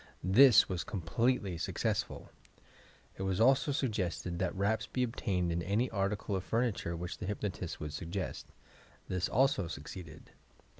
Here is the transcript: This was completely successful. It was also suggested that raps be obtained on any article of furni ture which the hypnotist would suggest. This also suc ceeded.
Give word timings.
This 0.23 0.67
was 0.67 0.83
completely 0.83 1.59
successful. 1.59 2.31
It 3.17 3.21
was 3.21 3.39
also 3.39 3.71
suggested 3.71 4.39
that 4.39 4.55
raps 4.55 4.87
be 4.87 5.03
obtained 5.03 5.51
on 5.51 5.61
any 5.61 5.91
article 5.91 6.35
of 6.35 6.43
furni 6.49 6.73
ture 6.73 6.95
which 6.95 7.19
the 7.19 7.27
hypnotist 7.27 7.79
would 7.79 7.93
suggest. 7.93 8.47
This 9.09 9.29
also 9.29 9.67
suc 9.67 9.83
ceeded. 9.85 10.29